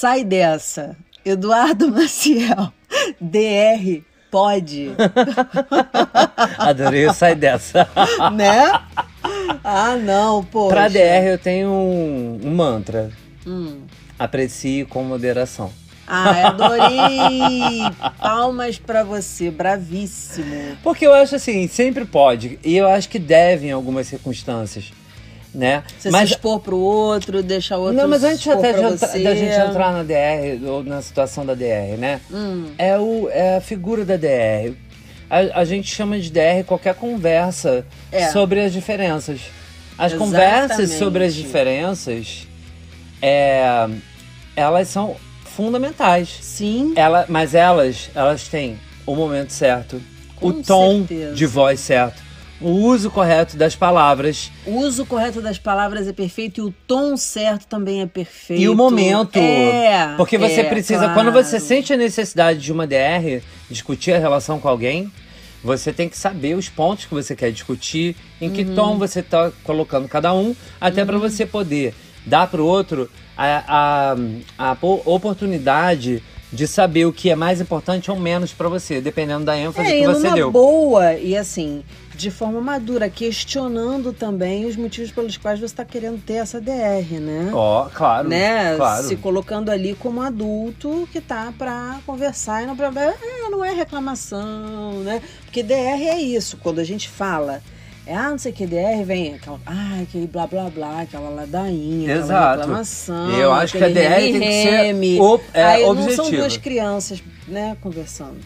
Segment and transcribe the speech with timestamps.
[0.00, 0.96] Sai dessa.
[1.24, 2.72] Eduardo Maciel,
[3.20, 4.00] DR,
[4.30, 4.92] pode.
[6.56, 7.88] Adorei sai dessa.
[8.32, 8.80] né?
[9.64, 10.68] Ah, não, pô.
[10.68, 13.10] Pra DR eu tenho um, um mantra.
[13.44, 13.80] Hum.
[14.16, 15.72] Aprecie com moderação.
[16.06, 17.80] Ai, adorei!
[18.20, 20.78] Palmas pra você, bravíssimo.
[20.80, 22.56] Porque eu acho assim, sempre pode.
[22.62, 24.92] E eu acho que deve em algumas circunstâncias.
[25.54, 25.82] Né?
[25.98, 29.18] Você se expor pro outro, deixar o outro Não, mas antes até de, você.
[29.22, 32.20] da gente entrar na DR, ou na situação da DR, né?
[32.30, 32.66] Hum.
[32.76, 34.74] É, o, é a figura da DR.
[35.30, 38.28] A, a gente chama de DR qualquer conversa É.
[38.30, 39.40] sobre as diferenças.
[39.96, 40.18] As Exatamente.
[40.18, 42.46] conversas sobre as diferenças,
[43.20, 43.88] é,
[44.54, 45.16] elas são
[45.56, 46.28] fundamentais.
[46.40, 50.00] Sim, Ela, mas elas, elas têm o momento certo,
[50.36, 51.34] Com o tom certeza.
[51.34, 52.22] de voz certo,
[52.60, 57.16] o uso correto das palavras o uso correto das palavras é perfeito e o tom
[57.16, 58.60] certo também é perfeito.
[58.60, 59.38] e o momento.
[59.38, 61.14] É, Porque você é, precisa, claro.
[61.14, 65.10] quando você sente a necessidade de uma DR, discutir a relação com alguém,
[65.62, 68.54] você tem que saber os pontos que você quer discutir, em Uhum.
[68.54, 71.94] que tom você está colocando cada um, até para você poder
[72.26, 74.14] dar para o outro a,
[74.58, 79.00] a, a po- oportunidade de saber o que é mais importante ou menos para você,
[79.00, 80.50] dependendo da ênfase É, que você deu.
[80.50, 81.82] boa e assim,
[82.18, 87.20] de forma madura, questionando também os motivos pelos quais você está querendo ter essa DR,
[87.20, 87.50] né?
[87.54, 88.28] Ó, claro.
[88.28, 88.74] né?
[88.76, 89.06] Claro.
[89.06, 92.88] Se colocando ali como adulto que tá pra conversar e não pra.
[92.88, 95.22] É, não é reclamação, né?
[95.44, 95.72] Porque DR
[96.08, 97.62] é isso, quando a gente fala.
[98.04, 101.28] É, ah, não sei o que, DR vem aquela, ah, aquele blá blá blá, aquela
[101.28, 102.60] ladainha, aquela Exato.
[102.60, 103.30] reclamação.
[103.38, 103.92] Eu acho que a DR
[104.32, 108.38] tem que ser ob- é, Aí não são duas crianças, né, conversando.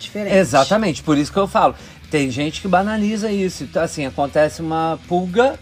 [0.00, 0.34] Diferente.
[0.36, 1.74] Exatamente, por isso que eu falo.
[2.10, 3.62] Tem gente que banaliza isso.
[3.64, 5.54] Então, assim, acontece uma pulga,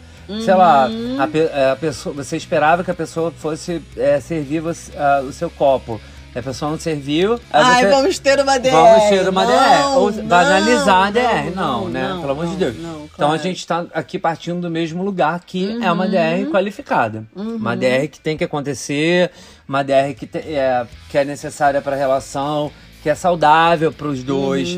[0.44, 1.18] sei lá, Uhum.
[1.20, 5.32] a, é, a pessoa, você esperava que a pessoa fosse é, servir você- ah, o
[5.32, 6.00] seu copo.
[6.34, 7.40] A pessoa não serviu.
[7.50, 8.70] Ai, você- vamos ter uma DR.
[8.70, 9.96] Vamos ter uma Não, DR.
[9.96, 11.50] Ou não, banalizar a DR.
[11.50, 12.08] não, Não, não, né?
[12.10, 12.76] não, Pelo amor de Deus.
[12.78, 13.32] não, Então claro.
[13.32, 16.10] a gente está aqui partindo do mesmo lugar, que é uma Uhum.
[16.10, 17.24] DR qualificada.
[17.34, 19.30] Uma DR que tem que acontecer,
[19.66, 22.70] uma DR que, te- é, que é necessária para a relação,
[23.02, 24.76] que é saudável para os dois.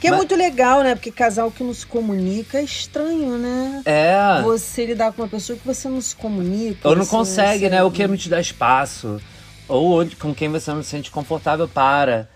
[0.00, 0.96] Que é Mas- muito legal, né?
[0.96, 3.82] Porque casal que não se comunica é estranho, né?
[3.84, 4.42] É.
[4.42, 6.88] Você lidar com uma pessoa que você não se comunica.
[6.88, 7.84] Ou não consegue, né?
[7.84, 9.20] Ou que não te dá espaço.
[9.68, 12.28] Ou com quem você não se sente confortável para.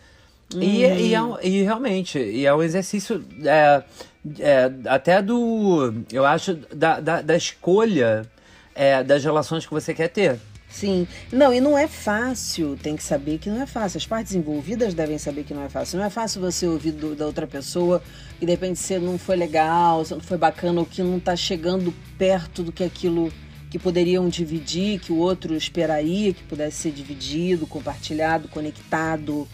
[0.55, 3.83] E, e, é e realmente, e é um exercício é,
[4.39, 5.93] é, até do.
[6.13, 8.25] Eu acho, da, da, da escolha
[8.77, 10.39] é, das relações que você quer ter.
[10.69, 11.07] Sim.
[11.33, 12.77] Não, e não é fácil.
[12.83, 13.99] Tem que saber que não é fácil.
[13.99, 15.99] As partes envolvidas devem saber que não é fácil.
[15.99, 18.03] Não é fácil você ouvir do- da outra pessoa
[18.41, 21.35] e de repente você não foi legal, você não foi bacana, ou que não tá
[21.37, 23.33] chegando perto do que aquilo
[23.71, 29.49] que poderiam dividir, que o outro esperaria que pudesse ser dividido, compartilhado, conectado.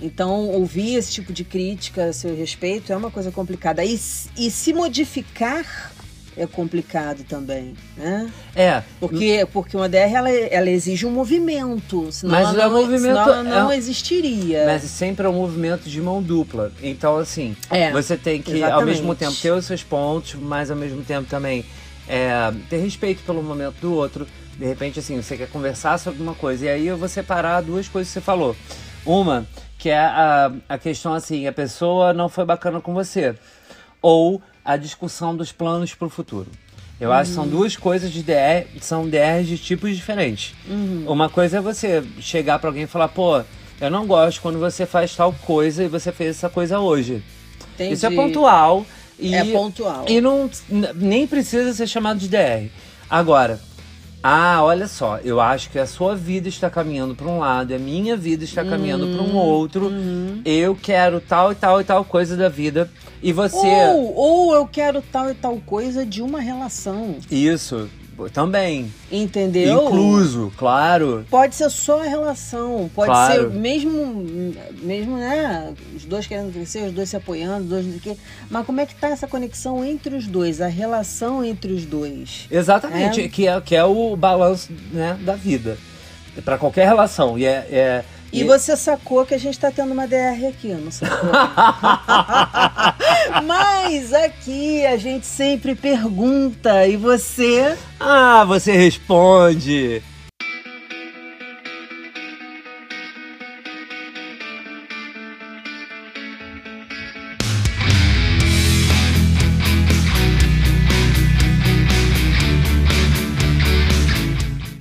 [0.00, 3.84] Então, ouvir esse tipo de crítica a seu respeito é uma coisa complicada.
[3.84, 5.92] E, e se modificar
[6.36, 8.30] é complicado também, né?
[8.56, 8.82] É.
[9.00, 13.22] Porque, porque uma DR ela, ela exige um movimento, senão Mas ela não, movimento- senão
[13.30, 14.64] ela não é- existiria.
[14.66, 16.72] Mas sempre é um movimento de mão dupla.
[16.82, 18.86] Então, assim, É, você tem que, ao exatamente.
[18.86, 21.64] mesmo tempo, ter os seus pontos, mas ao mesmo tempo também
[22.08, 24.26] é, ter respeito pelo momento do outro.
[24.58, 27.88] De repente, assim, você quer conversar sobre uma coisa, e aí eu vou separar duas
[27.88, 28.54] coisas que você falou.
[29.06, 29.46] Uma,
[29.78, 33.34] que é a, a questão assim, a pessoa não foi bacana com você.
[34.00, 36.50] Ou a discussão dos planos para o futuro.
[37.00, 40.54] Eu acho que são duas coisas de DR, são DRs de tipos diferentes.
[41.06, 43.42] Uma coisa é você chegar para alguém e falar, pô,
[43.80, 47.22] eu não gosto quando você faz tal coisa e você fez essa coisa hoje.
[47.74, 47.94] Entendi.
[47.94, 48.86] Isso é pontual.
[49.18, 50.04] E, É pontual.
[50.08, 50.48] E não,
[50.94, 52.70] nem precisa ser chamado de DR.
[53.10, 53.60] Agora,
[54.26, 57.74] ah, olha só, eu acho que a sua vida está caminhando para um lado e
[57.74, 59.34] a minha vida está caminhando para Uhum.
[59.34, 59.92] um outro.
[60.46, 62.90] Eu quero tal e tal e tal coisa da vida.
[63.22, 63.56] E você.
[63.66, 67.86] Ou, ou eu quero tal e tal coisa de uma relação, Isso,
[68.32, 68.92] também.
[69.10, 69.84] entendeu?
[69.86, 71.24] Incluso, claro.
[71.30, 73.50] Pode ser só a relação, pode Claro.
[73.50, 75.72] ser mesmo, mesmo, né?
[75.96, 78.20] Os dois querendo crescer, os dois se apoiando, os dois não sei o quê.
[78.50, 82.46] Mas como é que tá essa conexão entre os dois, a relação entre os dois?
[82.50, 83.28] Exatamente, É.
[83.28, 85.76] Que, é, que é o balanço né, da vida.
[86.44, 87.38] Para qualquer relação.
[87.38, 87.66] E é.
[87.70, 91.30] é- E você sacou que a gente tá tendo uma DR aqui, não sacou?
[93.44, 100.02] Mas aqui a gente sempre pergunta e você Ah, você responde.